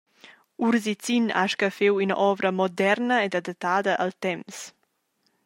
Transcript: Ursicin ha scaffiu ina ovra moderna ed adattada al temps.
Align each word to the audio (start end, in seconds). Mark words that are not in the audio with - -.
Ursicin 0.67 1.25
ha 1.37 1.43
scaffiu 1.53 1.93
ina 2.03 2.15
ovra 2.29 2.51
moderna 2.61 3.17
ed 3.25 3.33
adattada 3.39 3.93
al 4.03 4.11
temps. 4.23 4.57